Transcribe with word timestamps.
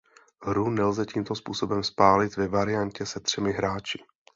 Hru 0.43 0.69
nelze 0.69 1.05
tímto 1.05 1.35
způsobem 1.35 1.83
spálit 1.83 2.35
ve 2.37 2.47
variantě 2.47 3.05
se 3.05 3.19
třemi 3.19 3.51
hráči. 3.51 4.03